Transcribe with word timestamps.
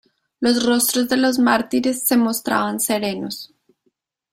Los 0.39 0.65
rostros 0.65 1.07
de 1.09 1.15
los 1.17 1.37
mártires 1.37 2.07
se 2.07 2.17
mostraban 2.17 2.79
serenos. 2.79 3.53